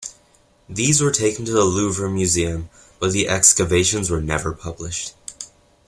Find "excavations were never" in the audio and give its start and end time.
3.29-4.51